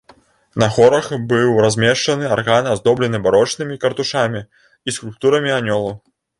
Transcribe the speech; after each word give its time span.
На 0.61 0.69
хорах 0.77 1.09
быў 1.33 1.59
размешчаны 1.65 2.25
арган 2.37 2.71
аздоблены 2.73 3.21
барочнымі 3.29 3.79
картушамі 3.87 4.45
і 4.45 4.89
скульптурамі 4.99 5.59
анёлаў. 5.63 5.91